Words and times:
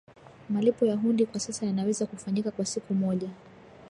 malipo 0.49 0.85
ya 0.85 0.95
hundi 0.95 1.25
kwa 1.25 1.39
sasa 1.39 1.65
yanaweza 1.65 2.05
kufanyika 2.05 2.51
kwa 2.51 2.65
siku 2.65 2.93
moja 2.93 3.29